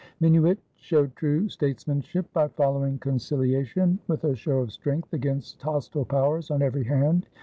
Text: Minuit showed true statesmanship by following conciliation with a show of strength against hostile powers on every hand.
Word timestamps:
Minuit 0.19 0.57
showed 0.77 1.15
true 1.15 1.47
statesmanship 1.47 2.33
by 2.33 2.47
following 2.47 2.97
conciliation 2.97 3.99
with 4.07 4.23
a 4.23 4.35
show 4.35 4.57
of 4.61 4.71
strength 4.71 5.13
against 5.13 5.61
hostile 5.61 6.05
powers 6.05 6.49
on 6.49 6.63
every 6.63 6.85
hand. 6.85 7.27